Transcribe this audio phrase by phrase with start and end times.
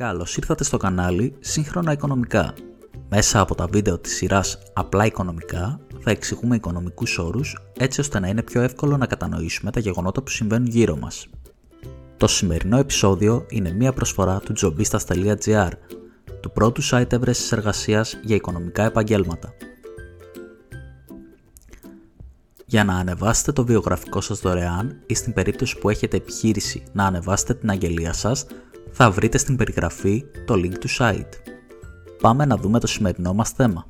[0.00, 2.54] Καλώς ήρθατε στο κανάλι Σύγχρονα Οικονομικά.
[3.08, 8.28] Μέσα από τα βίντεο της σειράς Απλά Οικονομικά θα εξηγούμε οικονομικούς όρους έτσι ώστε να
[8.28, 11.26] είναι πιο εύκολο να κατανοήσουμε τα γεγονότα που συμβαίνουν γύρω μας.
[12.16, 15.70] Το σημερινό επεισόδιο είναι μία προσφορά του jobistas.gr,
[16.40, 19.52] του πρώτου site έβρεσης εργασίας για οικονομικά επαγγέλματα.
[22.66, 27.54] Για να ανεβάσετε το βιογραφικό σας δωρεάν ή στην περίπτωση που έχετε επιχείρηση να ανεβάσετε
[27.54, 28.46] την αγγελία σας,
[28.92, 31.32] θα βρείτε στην περιγραφή το link του site.
[32.20, 33.86] Πάμε να δούμε το σημερινό μας θέμα.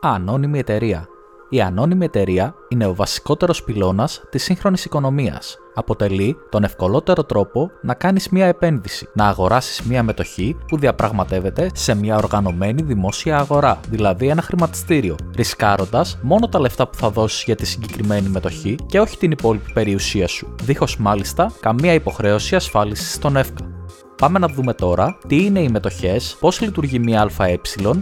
[0.00, 1.08] Ανώνυμη εταιρεία
[1.50, 5.58] η ανώνυμη εταιρεία είναι ο βασικότερος πυλώνας της σύγχρονης οικονομίας.
[5.74, 11.94] Αποτελεί τον ευκολότερο τρόπο να κάνεις μια επένδυση, να αγοράσεις μια μετοχή που διαπραγματεύεται σε
[11.94, 17.56] μια οργανωμένη δημόσια αγορά, δηλαδή ένα χρηματιστήριο, ρισκάροντας μόνο τα λεφτά που θα δώσεις για
[17.56, 23.36] τη συγκεκριμένη μετοχή και όχι την υπόλοιπη περιουσία σου, δίχως μάλιστα καμία υποχρέωση ασφάλισης στον
[23.36, 23.79] ΕΦΚΑ.
[24.20, 27.58] Πάμε να δούμε τώρα τι είναι οι μετοχές, πώς λειτουργεί μια ΑΕ,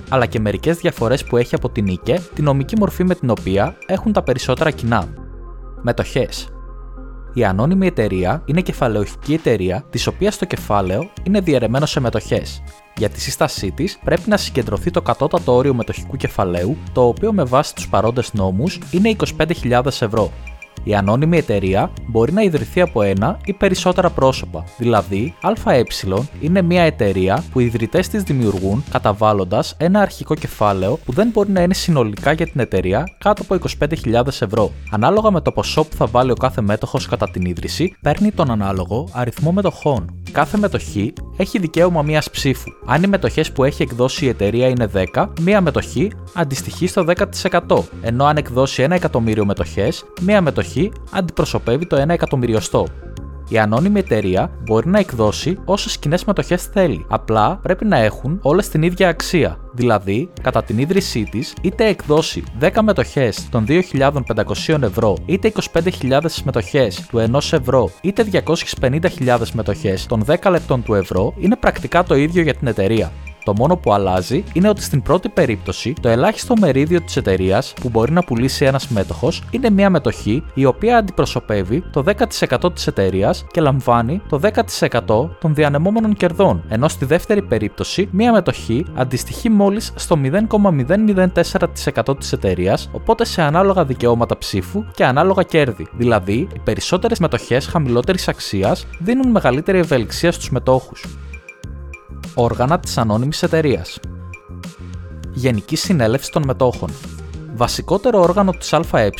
[0.09, 3.77] αλλά και μερικές διαφορές που έχει από την ΙΚΕ, τη νομική μορφή με την οποία
[3.87, 5.09] έχουν τα περισσότερα κοινά.
[5.83, 6.49] Μετοχές.
[7.35, 12.63] Η ανώνυμη εταιρεία είναι κεφαλαιοχική εταιρεία, της οποίας το κεφάλαιο είναι διαιρεμένο σε μετοχές.
[12.97, 17.45] Για τη σύστασή της πρέπει να συγκεντρωθεί το κατώτατο όριο μετοχικού κεφαλαίου, το οποίο με
[17.45, 20.33] βάση τους παρόντες νόμους είναι 25.000 ευρώ
[20.85, 24.65] η ανώνυμη εταιρεία μπορεί να ιδρυθεί από ένα ή περισσότερα πρόσωπα.
[24.79, 25.35] Δηλαδή,
[25.65, 25.83] ΑΕ
[26.41, 31.51] είναι μια εταιρεία που οι ιδρυτές της δημιουργούν καταβάλλοντας ένα αρχικό κεφάλαιο που δεν μπορεί
[31.51, 34.73] να είναι συνολικά για την εταιρεία κάτω από 25.000 ευρώ.
[34.91, 38.51] Ανάλογα με το ποσό που θα βάλει ο κάθε μέτοχος κατά την ίδρυση, παίρνει τον
[38.51, 40.18] ανάλογο αριθμό μετοχών.
[40.33, 42.71] Κάθε μετοχή έχει δικαίωμα μίας ψήφου.
[42.87, 47.85] Αν οι μετοχές που έχει εκδώσει η εταιρεία είναι 10, μία μετοχή αντιστοιχεί στο 10%.
[48.03, 52.87] Ενώ αν εκδώσει 1 εκατομμύριο μετοχές, μία μετοχή αντιπροσωπεύει το 1 εκατομμυριοστό.
[53.49, 57.07] Η ανώνυμη εταιρεία μπορεί να εκδώσει όσες κοινές μετοχέ θέλει.
[57.09, 59.59] Απλά πρέπει να έχουν όλες την ίδια αξία.
[59.73, 66.91] Δηλαδή, κατά την ίδρυσή της, είτε εκδώσει 10 μετοχέ των 2.500 ευρώ, είτε 25.000 μετοχέ
[67.09, 68.27] του 1 ευρώ, είτε
[68.81, 73.13] 250.000 μετοχέ των 10 λεπτών του ευρώ, είναι πρακτικά το ίδιο για την εταιρεία.
[73.49, 77.89] Το μόνο που αλλάζει είναι ότι στην πρώτη περίπτωση το ελάχιστο μερίδιο της εταιρείας που
[77.89, 83.45] μπορεί να πουλήσει ένας μέτοχος είναι μια μετοχή η οποία αντιπροσωπεύει το 10% της εταιρείας
[83.51, 89.93] και λαμβάνει το 10% των διανεμόμενων κερδών, ενώ στη δεύτερη περίπτωση μια μετοχή αντιστοιχεί μόλις
[89.95, 95.87] στο 0,004% της εταιρείας, οπότε σε ανάλογα δικαιώματα ψήφου και ανάλογα κέρδη.
[95.93, 101.05] Δηλαδή, οι περισσότερες μετοχές χαμηλότερης αξίας δίνουν μεγαλύτερη ευελιξία στους μετόχους
[102.39, 103.99] όργανα της ανώνυμης εταιρείας.
[105.33, 106.91] Γενική Συνέλευση των Μετόχων.
[107.55, 109.11] Βασικότερο όργανο της ΑΕ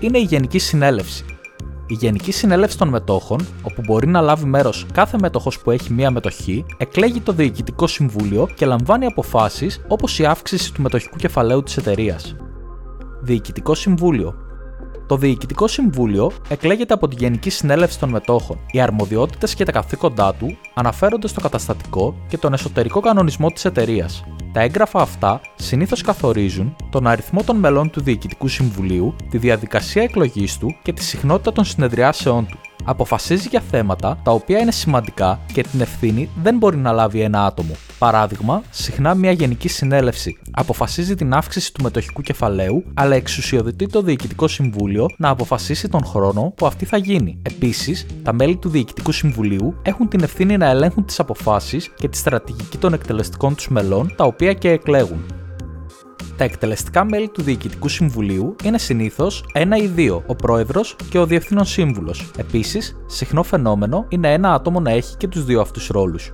[0.00, 1.24] είναι η Γενική Συνέλευση.
[1.86, 6.10] Η Γενική Συνέλευση των Μετόχων, όπου μπορεί να λάβει μέρος κάθε μέτοχος που έχει μία
[6.10, 11.76] μετοχή, εκλέγει το Διοικητικό Συμβούλιο και λαμβάνει αποφάσεις όπως η αύξηση του μετοχικού κεφαλαίου της
[11.76, 12.36] εταιρείας.
[13.20, 14.34] Διοικητικό Συμβούλιο
[15.06, 18.58] το Διοικητικό Συμβούλιο εκλέγεται από τη Γενική Συνέλευση των Μετόχων.
[18.70, 24.24] Οι αρμοδιότητες και τα καθήκοντά του αναφέρονται στο καταστατικό και τον εσωτερικό κανονισμό της εταιρείας.
[24.52, 30.58] Τα έγγραφα αυτά συνήθως καθορίζουν τον αριθμό των μελών του Διοικητικού Συμβουλίου, τη διαδικασία εκλογής
[30.58, 35.62] του και τη συχνότητα των συνεδριάσεών του αποφασίζει για θέματα τα οποία είναι σημαντικά και
[35.62, 37.72] την ευθύνη δεν μπορεί να λάβει ένα άτομο.
[37.98, 44.48] Παράδειγμα, συχνά μια γενική συνέλευση αποφασίζει την αύξηση του μετοχικού κεφαλαίου, αλλά εξουσιοδοτεί το Διοικητικό
[44.48, 47.38] Συμβούλιο να αποφασίσει τον χρόνο που αυτή θα γίνει.
[47.42, 52.16] Επίσης, τα μέλη του Διοικητικού Συμβουλίου έχουν την ευθύνη να ελέγχουν τις αποφάσεις και τη
[52.16, 55.43] στρατηγική των εκτελεστικών τους μελών, τα οποία και εκλέγουν.
[56.36, 61.26] Τα εκτελεστικά μέλη του Διοικητικού Συμβουλίου είναι συνήθως ένα ή δύο, ο πρόεδρος και ο
[61.26, 62.30] διευθύνων σύμβουλος.
[62.36, 66.32] Επίσης, συχνό φαινόμενο είναι ένα άτομο να έχει και τους δύο αυτούς ρόλους.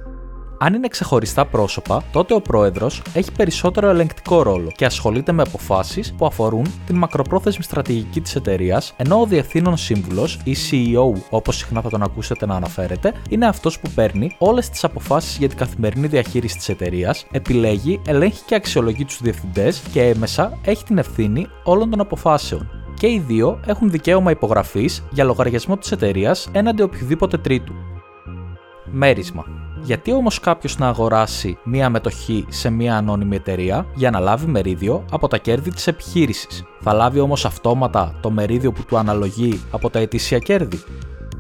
[0.63, 6.15] Αν είναι ξεχωριστά πρόσωπα, τότε ο πρόεδρος έχει περισσότερο ελεγκτικό ρόλο και ασχολείται με αποφάσεις
[6.15, 11.81] που αφορούν την μακροπρόθεσμη στρατηγική της εταιρείας, ενώ ο διευθύνων σύμβουλος ή CEO, όπως συχνά
[11.81, 16.07] θα τον ακούσετε να αναφέρεται, είναι αυτός που παίρνει όλες τις αποφάσεις για την καθημερινή
[16.07, 21.91] διαχείριση της εταιρείας, επιλέγει, ελέγχει και αξιολογεί τους διευθυντές και έμεσα έχει την ευθύνη όλων
[21.91, 22.71] των αποφάσεων.
[22.95, 27.73] Και οι δύο έχουν δικαίωμα υπογραφής για λογαριασμό της εταιρείας έναντι οποιοδήποτε τρίτου.
[28.85, 29.60] Μέρισμα.
[29.83, 35.05] Γιατί όμως κάποιος να αγοράσει μία μετοχή σε μία ανώνυμη εταιρεία για να λάβει μερίδιο
[35.11, 39.91] από τα κέρδη της επιχείρησης; Θα λάβει όμως αυτόματα το μερίδιο που του αναλογεί από
[39.91, 40.81] τα ετήσια κέρδη;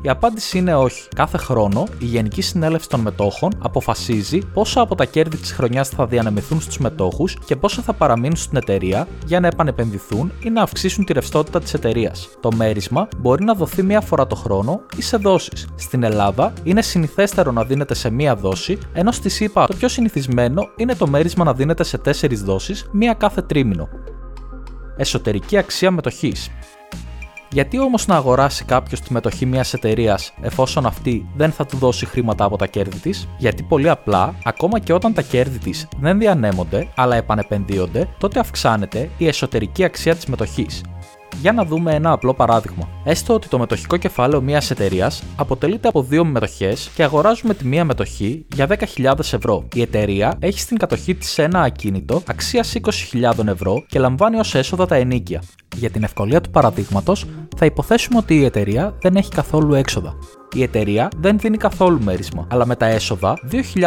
[0.02, 1.08] Η απάντηση είναι όχι.
[1.14, 6.06] Κάθε χρόνο η Γενική Συνέλευση των Μετόχων αποφασίζει πόσα από τα κέρδη της χρονιάς θα
[6.06, 11.04] διανεμηθούν στους μετόχους και πόσα θα παραμείνουν στην εταιρεία για να επανεπενδυθούν ή να αυξήσουν
[11.04, 12.28] τη ρευστότητα της εταιρείας.
[12.40, 15.68] Το μέρισμα μπορεί να δοθεί μία φορά το χρόνο ή σε δόσεις.
[15.76, 20.68] Στην Ελλάδα είναι συνηθέστερο να δίνεται σε μία δόση, ενώ στη ΣΥΠΑ το πιο συνηθισμένο
[20.76, 23.88] είναι το μέρισμα να δίνεται σε τέσσερις δόσεις, μία κάθε τρίμηνο.
[24.96, 26.50] Εσωτερική αξία μετοχής.
[27.52, 32.06] Γιατί όμως να αγοράσει κάποιος τη μετοχή μιας εταιρείας εφόσον αυτή δεν θα του δώσει
[32.06, 36.18] χρήματα από τα κέρδη της, γιατί πολύ απλά, ακόμα και όταν τα κέρδη της δεν
[36.18, 40.82] διανέμονται αλλά επανεπενδύονται, τότε αυξάνεται η εσωτερική αξία της μετοχής.
[41.40, 42.88] Για να δούμε ένα απλό παράδειγμα.
[43.04, 47.84] Έστω ότι το μετοχικό κεφάλαιο μιας εταιρείας αποτελείται από δύο μετοχές και αγοράζουμε τη μία
[47.84, 49.68] μετοχή για 10.000 ευρώ.
[49.74, 52.74] Η εταιρεία έχει στην κατοχή της ένα ακίνητο αξίας
[53.12, 55.42] 20.000 ευρώ και λαμβάνει ως έσοδα τα ενίκεια.
[55.76, 60.14] Για την ευκολία του παραδείγματος, θα υποθέσουμε ότι η εταιρεία δεν έχει καθόλου έξοδα
[60.54, 63.38] η εταιρεία δεν δίνει καθόλου μέρισμα, αλλά με τα έσοδα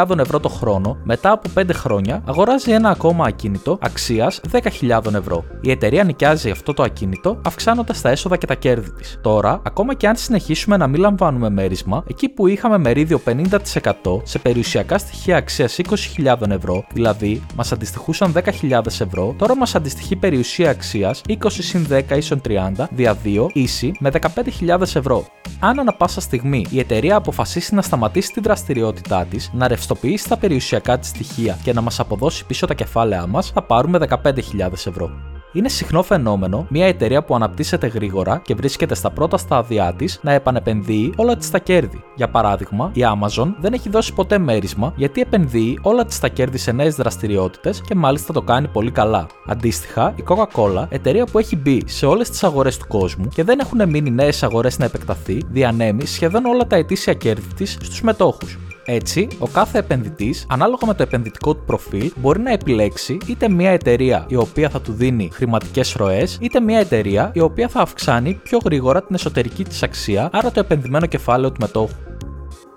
[0.07, 5.44] 2.000 ευρώ το χρόνο μετά από 5 χρόνια αγοράζει ένα ακόμα ακίνητο αξίας 10.000 ευρώ.
[5.62, 9.19] Η εταιρεία νοικιάζει αυτό το ακίνητο αυξάνοντας τα έσοδα και τα κέρδη της.
[9.21, 14.39] Τώρα, ακόμα και αν συνεχίσουμε να μην λαμβάνουμε μέρισμα, εκεί που είχαμε μερίδιο 50% σε
[14.39, 15.80] περιουσιακά στοιχεία αξίας
[16.18, 22.18] 20.000 ευρώ, δηλαδή μας αντιστοιχούσαν 10.000 ευρώ, τώρα μας αντιστοιχεί περιουσία αξίας 20 συν 10
[22.18, 24.12] ίσον 30 δια 2 ίση με
[24.60, 25.25] 15.000 ευρώ.
[25.60, 30.38] Αν ανα πάσα στιγμή η εταιρεία αποφασίσει να σταματήσει τη δραστηριότητά της, να ρευστοποιήσει τα
[30.38, 35.32] περιουσιακά της στοιχεία και να μας αποδώσει πίσω τα κεφάλαιά μας, θα πάρουμε 15.000 ευρώ.
[35.55, 40.31] Είναι συχνό φαινόμενο μια εταιρεία που αναπτύσσεται γρήγορα και βρίσκεται στα πρώτα στάδια της να
[40.31, 42.03] επανεπενδύει όλα της τα κέρδη.
[42.15, 46.57] Για παράδειγμα, η Amazon δεν έχει δώσει ποτέ μέρισμα γιατί επενδύει όλα της τα κέρδη
[46.57, 49.27] σε νέες δραστηριότητες και μάλιστα το κάνει πολύ καλά.
[49.47, 53.59] Αντίστοιχα, η Coca-Cola, εταιρεία που έχει μπει σε όλες τις αγορές του κόσμου και δεν
[53.59, 58.57] έχουν μείνει νέες αγορές να επεκταθεί, διανέμει σχεδόν όλα τα ετήσια κέρδη της στους μετόχους.
[58.85, 63.69] Έτσι, ο κάθε επενδυτής, ανάλογα με το επενδυτικό του προφίλ, μπορεί να επιλέξει είτε μια
[63.71, 68.39] εταιρεία η οποία θα του δίνει χρηματικές ροές, είτε μια εταιρεία η οποία θα αυξάνει
[68.44, 71.94] πιο γρήγορα την εσωτερική της αξία, άρα το επενδυμένο κεφάλαιο του μετόχου.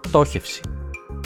[0.00, 0.60] Πτώχευση.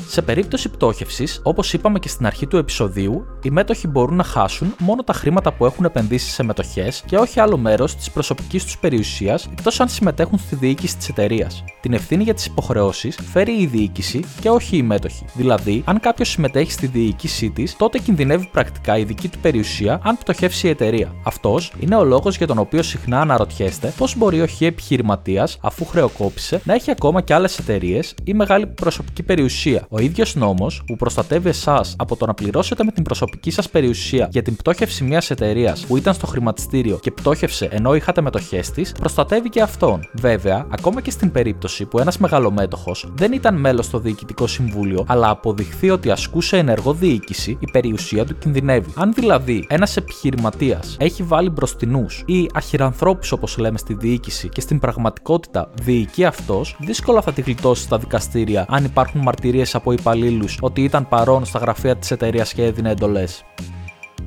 [0.06, 4.74] Σε περίπτωση πτώχευσης, όπως είπαμε και στην αρχή του επεισοδίου, οι μέτοχοι μπορούν να χάσουν
[4.78, 8.78] μόνο τα χρήματα που έχουν επενδύσει σε μετοχές και όχι άλλο μέρος της προσωπικής τους
[8.78, 11.64] περιουσίας εκτός αν συμμετέχουν στη διοίκηση της εταιρείας.
[11.80, 15.24] Την ευθύνη για τις υποχρεώσεις φέρει η διοίκηση και όχι οι μέτοχοι.
[15.34, 20.18] Δηλαδή, αν κάποιος συμμετέχει στη διοίκησή της, τότε κινδυνεύει πρακτικά η δική του περιουσία αν
[20.18, 21.14] πτωχεύσει η εταιρεία.
[21.24, 25.84] Αυτός είναι ο λόγος για τον οποίο συχνά αναρωτιέστε πώς μπορεί ο χ επιχειρηματίας, αφού
[25.84, 29.86] χρεοκόπησε, να έχει ακόμα και άλλες εταιρείες ή μεγάλη προσωπική περιουσία.
[29.92, 34.28] Ο ίδιος νόμος που προστατεύει εσάς από το να πληρώσετε με την προσωπική σας περιουσία
[34.30, 38.92] για την πτώχευση μιας εταιρείας που ήταν στο χρηματιστήριο και πτώχευσε ενώ είχατε μετοχές της,
[38.92, 40.00] προστατεύει και αυτόν.
[40.12, 45.28] Βέβαια, ακόμα και στην περίπτωση που ένας μεγαλομέτοχος δεν ήταν μέλος στο διοικητικό συμβούλιο, αλλά
[45.28, 48.92] αποδειχθεί ότι ασκούσε ενεργό διοίκηση, η περιουσία του κινδυνεύει.
[48.96, 54.78] Αν δηλαδή ένας επιχειρηματίας έχει βάλει μπροστινούς ή αχυρανθρώπους όπως λέμε στη διοίκηση και στην
[54.78, 60.82] πραγματικότητα διοικεί αυτός, δύσκολα θα τη γλιτώσει στα δικαστήρια αν υπάρχουν μαρτυρίες από υπαλλήλους ότι
[60.82, 63.44] ήταν παρόν στα γραφεία της εταιρείας και έδινε εντολές.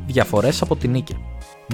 [0.06, 1.16] Διαφορές από την νίκη.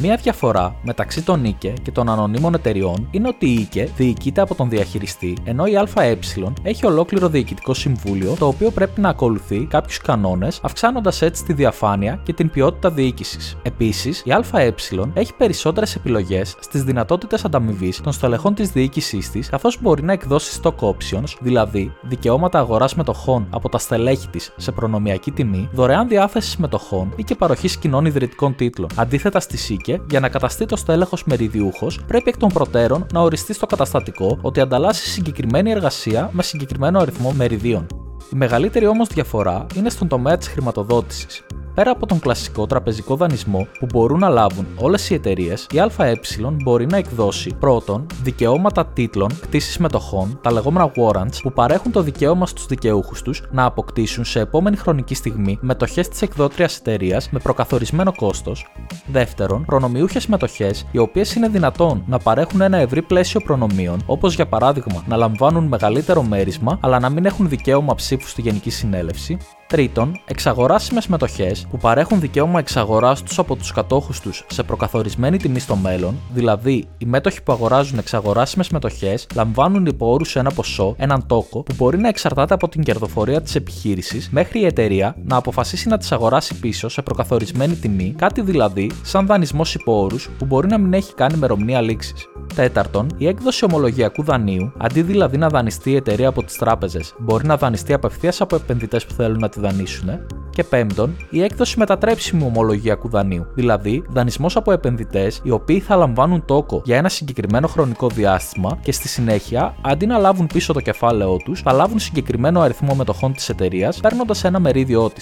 [0.02, 4.56] Μία διαφορά μεταξύ των ΙΚΕ και των ανωνύμων εταιριών είναι ότι η ΙΚΕ διοικείται από
[4.56, 6.18] τον διαχειριστή, ενώ η ΑΕ
[6.62, 12.20] έχει ολόκληρο διοικητικό συμβούλιο το οποίο πρέπει να ακολουθεί κάποιους κανόνες, αυξάνοντας έτσι τη διαφάνεια
[12.24, 13.58] και την ποιότητα διοίκησης.
[13.62, 14.74] Επίσης, η ΑΕ
[15.14, 20.60] έχει περισσότερες επιλογές στις δυνατότητες ανταμοιβής των στελεχών της διοίκησής της, καθώς μπορεί να εκδώσει
[20.64, 26.58] stock options, δηλαδή δικαιώματα αγοράς μετοχών από τα στελέχη της σε προνομιακή τιμή, δωρεάν διάθεσης
[26.58, 28.90] μετοχών ή και παροχής κοινών ιδρυτικών τίτλων.
[28.96, 29.40] Αντίθετα
[29.82, 34.38] στη για να καταστεί το στέλεχος μεριδιούχος, πρέπει εκ των προτέρων να οριστεί στο καταστατικό
[34.42, 37.88] ότι ανταλλάσσει συγκεκριμένη εργασία με συγκεκριμένο αριθμό μεριδίων.
[38.34, 41.44] Η μεγαλύτερη όμως διαφορά είναι στον τομέα της χρηματοδότησης.
[41.80, 46.20] Πέρα από τον κλασικό τραπεζικό δανεισμό που μπορούν να λάβουν όλες οι εταιρείες, η ΑΕ
[46.64, 52.46] μπορεί να εκδώσει πρώτον δικαιώματα τίτλων κτήση μετοχών, τα λεγόμενα warrants, που παρέχουν το δικαίωμα
[52.46, 58.16] στους δικαιούχους τους να αποκτήσουν σε επόμενη χρονική στιγμή μετοχές της εκδότριας εταιρείας με προκαθορισμένο
[58.16, 58.72] κόστος.
[59.08, 64.48] Δεύτερον, προνομιούχες μετοχές, οι οποίες είναι δυνατόν να παρέχουν ένα ευρύ πλαίσιο προνομίων, όπως για
[64.48, 69.38] παράδειγμα να λαμβάνουν μεγαλύτερο μέρισμα αλλά να μην έχουν δικαίωμα ψήφου στη Γενική Συνέλευση.
[69.70, 75.60] Τρίτον, εξαγοράσιμες μετοχές που παρέχουν δικαίωμα εξαγοράς τους από τους κατόχους τους σε προκαθορισμένη τιμή
[75.60, 81.26] στο μέλλον, δηλαδή οι μέτοχοι που αγοράζουν εξαγοράσιμες μετοχές λαμβάνουν υπό όρους ένα ποσό, έναν
[81.28, 85.88] τόκο, που μπορεί να εξαρτάται από την κερδοφορία της επιχείρησης μέχρι η εταιρεία να αποφασίσει
[85.88, 90.68] να τις αγοράσει πίσω σε προκαθορισμένη τιμή, κάτι δηλαδή σαν δανεισμός υπό όρους που μπορεί
[90.68, 92.28] να μην έχει καν ημερομηνία λήξης.
[92.56, 97.46] Τέταρτον, η έκδοση ομολογιακού δανείου, αντί δηλαδή να δανειστεί η εταιρεία από τις τράπεζες, μπορεί
[97.46, 100.10] να δανειστεί απευθείας από επενδυτές που θέλουν να τη δανείσουν.
[100.50, 106.46] Και πέμπτον, η έκδοση μετατρέψιμου ομολογιακού δανείου, δηλαδή δανεισμός από επενδυτές οι οποίοι θα λαμβάνουν
[106.46, 111.38] τόκο για ένα συγκεκριμένο χρονικό διάστημα και στη συνέχεια, αντί να λάβουν πίσω το κεφάλαιό
[111.38, 115.22] τους, θα λάβουν συγκεκριμένο αριθμό μετοχών της εταιρείας παίρνοντας ένα μερίδιό τη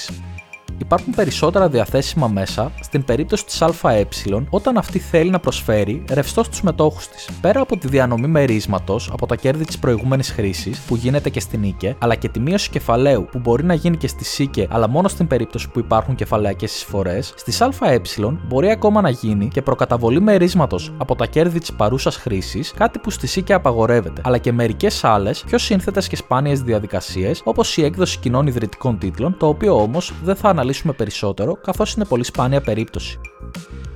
[0.77, 4.07] υπάρχουν περισσότερα διαθέσιμα μέσα στην περίπτωση της ΑΕ
[4.49, 7.29] όταν αυτή θέλει να προσφέρει ρευστό στους μετόχους της.
[7.41, 11.63] Πέρα από τη διανομή μερίσματος από τα κέρδη της προηγούμενης χρήσης που γίνεται και στην
[11.63, 15.07] ΙΚΕ, αλλά και τη μείωση κεφαλαίου που μπορεί να γίνει και στη ΣΥΚΕ, αλλά μόνο
[15.07, 18.01] στην περίπτωση που υπάρχουν κεφαλαϊκές εισφορές, στις ΑΕ
[18.47, 23.09] μπορεί ακόμα να γίνει και προκαταβολή μερίσματος από τα κέρδη της παρούσας χρήσης, κάτι που
[23.09, 28.19] στη ΣΥΚΕ απαγορεύεται, αλλά και μερικές άλλες πιο σύνθετες και σπάνιες διαδικασίες όπως η έκδοση
[28.19, 32.61] κοινών ιδρυτικών τίτλων, το οποίο όμως δεν θα αναλύσουμε αναλύσουμε περισσότερο, καθώς είναι πολύ σπάνια
[32.61, 33.19] περίπτωση.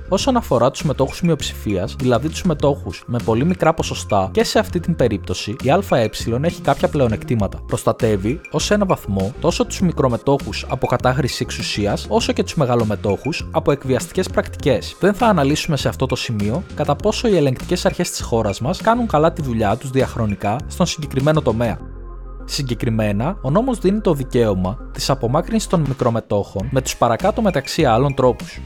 [0.08, 4.80] Όσον αφορά τους μετόχους μειοψηφίας, δηλαδή τους μετόχους με πολύ μικρά ποσοστά, και σε αυτή
[4.80, 6.10] την περίπτωση η ΑΕ
[6.42, 7.62] έχει κάποια πλεονεκτήματα.
[7.66, 13.72] Προστατεύει ως ένα βαθμό τόσο τους μικρομετόχους από κατάχρηση εξουσίας, όσο και τους μεγαλομετόχους από
[13.72, 14.96] εκβιαστικές πρακτικές.
[15.00, 18.80] Δεν θα αναλύσουμε σε αυτό το σημείο κατά πόσο οι ελεγκτικές αρχές της χώρας μας
[18.80, 21.91] κάνουν καλά τη δουλειά τους διαχρονικά στον συγκεκριμένο τομέα.
[22.44, 28.14] Συγκεκριμένα, ο νόμος δίνει το δικαίωμα της απομάκρυνσης των μικρομετόχων με τους παρακάτω μεταξύ άλλων
[28.14, 28.60] τρόπους.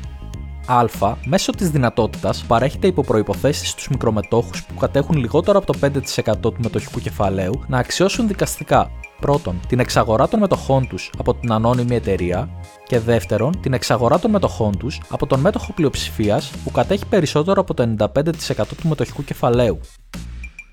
[0.67, 1.15] Α.
[1.25, 6.57] Μέσω της δυνατότητας παρέχεται υπό προποθέσει στους μικρομετόχους που κατέχουν λιγότερο από το 5% του
[6.59, 8.91] μετοχικού κεφαλαίου να αξιώσουν δικαστικά
[9.21, 12.49] πρώτον την εξαγορά των μετοχών τους από την ανώνυμη εταιρεία
[12.87, 17.75] και δεύτερον την εξαγορά των μετοχών τους από τον μέτοχο πλειοψηφίας που κατέχει περισσότερο από
[17.75, 19.81] το 95% του μετοχικού κεφαλαίου.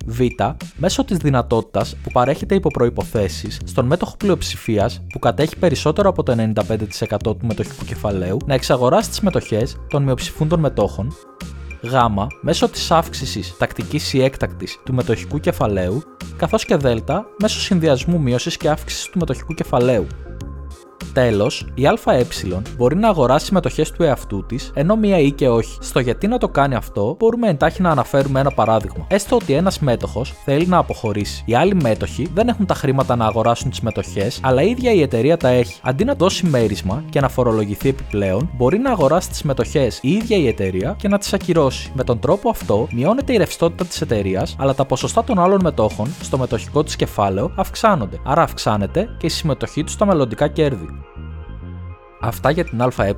[0.06, 0.20] Β.
[0.76, 6.36] Μέσω της δυνατότητας που παρέχεται υπό προποθέσει στον μέτοχο πλειοψηφίας που κατέχει περισσότερο από το
[6.36, 11.14] 95% του μετοχικού κεφαλαίου να εξαγοράσει τις μετοχές των μειοψηφούντων μετόχων.
[11.82, 11.94] Γ.
[12.42, 16.04] Μέσω της αύξησης τακτικής ή έκτακτης του μετοχικού κεφαλαίου,
[16.38, 16.86] καθώς και Δ.
[17.42, 20.08] Μέσω συνδυασμού μείωσης και αύξησης του μετοχικού κεφαλαίου.
[21.14, 22.26] Τέλος, η ΑΕ
[22.78, 25.78] μπορεί να αγοράσει μετοχέ του εαυτού της, ενώ μία ή και όχι.
[25.82, 29.06] Στο γιατί να το κάνει αυτό, μπορούμε εντάχει να αναφέρουμε ένα παράδειγμα.
[29.08, 31.44] Έστω ότι ένας μέτοχος θέλει να αποχωρήσει.
[31.46, 35.02] Οι άλλοι μέτοχοι δεν έχουν τα χρήματα να αγοράσουν τις μετοχέ, αλλά η ίδια η
[35.02, 35.80] εταιρεία τα έχει.
[35.82, 40.38] Αντί να δώσει μέρισμα και να φορολογηθεί επιπλέον, μπορεί να αγοράσει τις μετοχέ η ίδια
[40.38, 41.92] η εταιρεία και να τις ακυρώσει.
[41.94, 46.08] Με τον τρόπο αυτό, μειώνεται η ρευστότητα της εταιρείας, αλλά τα ποσοστά των άλλων μετόχων
[46.22, 48.20] στο μετοχικό της κεφάλαιο αυξάνονται.
[48.24, 50.93] Άρα αυξάνεται και η συμμετοχή τους στα μελλοντικά κέρδη.
[52.20, 53.16] Αυτά για την ΑΕ.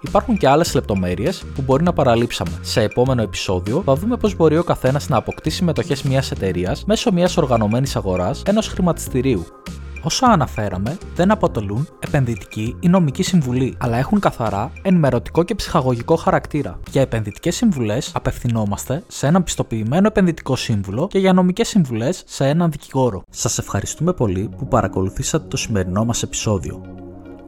[0.00, 2.50] Υπάρχουν και άλλες λεπτομέρειες που μπορεί να παραλείψαμε.
[2.60, 7.12] Σε επόμενο επεισόδιο θα δούμε πώς μπορεί ο καθένας να αποκτήσει μετοχέ μιας εταιρείας μέσω
[7.12, 9.46] μιας οργανωμένης αγοράς ενός χρηματιστηρίου.
[10.04, 16.78] Όσα αναφέραμε δεν αποτελούν επενδυτική ή νομική συμβουλή, αλλά έχουν καθαρά ενημερωτικό και ψυχαγωγικό χαρακτήρα.
[16.90, 22.70] Για επενδυτικές συμβουλές απευθυνόμαστε σε έναν πιστοποιημένο επενδυτικό σύμβουλο και για νομικές συμβουλές σε έναν
[22.70, 23.22] δικηγόρο.
[23.30, 26.82] Σας ευχαριστούμε πολύ που παρακολουθήσατε το σημερινό μας επεισόδιο.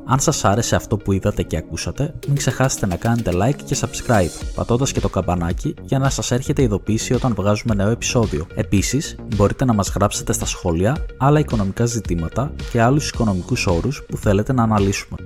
[0.06, 4.46] Αν σας άρεσε αυτό που είδατε και ακούσατε, μην ξεχάσετε να κάνετε like και subscribe,
[4.54, 8.46] πατώντας και το καμπανάκι για να σας έρχεται ειδοποίηση όταν βγάζουμε νέο επεισόδιο.
[8.54, 14.16] Επίσης, μπορείτε να μας γράψετε στα σχόλια άλλα οικονομικά ζητήματα και άλλους οικονομικούς όρους που
[14.16, 15.16] θέλετε να αναλύσουμε.